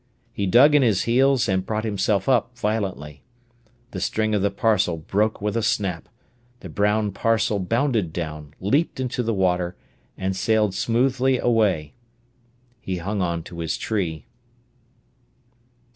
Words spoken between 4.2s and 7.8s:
of the parcel broke with a snap; the brown parcel